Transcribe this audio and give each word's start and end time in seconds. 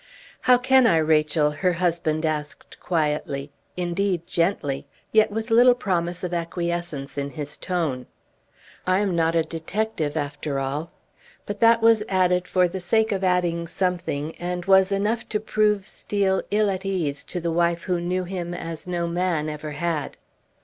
"How 0.41 0.57
can 0.57 0.87
I, 0.87 0.97
Rachel?" 0.97 1.51
her 1.51 1.73
husband 1.73 2.25
asked 2.25 2.79
quietly, 2.79 3.51
indeed 3.77 4.25
gently, 4.25 4.87
yet 5.11 5.29
with 5.29 5.51
little 5.51 5.75
promise 5.75 6.23
of 6.23 6.33
acquiescence 6.33 7.19
in 7.19 7.29
his 7.29 7.55
tone. 7.55 8.07
"I 8.87 8.97
am 8.97 9.15
not 9.15 9.35
a 9.35 9.43
detective, 9.43 10.17
after 10.17 10.57
all." 10.57 10.89
But 11.45 11.59
that 11.59 11.83
was 11.83 12.01
added 12.09 12.47
for 12.47 12.67
the 12.67 12.79
sake 12.81 13.11
of 13.11 13.23
adding 13.23 13.67
something, 13.67 14.33
and 14.37 14.65
was 14.65 14.91
enough 14.91 15.29
to 15.29 15.39
prove 15.39 15.85
Steel 15.85 16.41
ill 16.49 16.71
at 16.71 16.83
ease, 16.83 17.23
to 17.25 17.39
the 17.39 17.51
wife 17.51 17.83
who 17.83 18.01
knew 18.01 18.23
him 18.23 18.55
as 18.55 18.87
no 18.87 19.05
man 19.05 19.49
ever 19.49 19.73
had. 19.73 20.17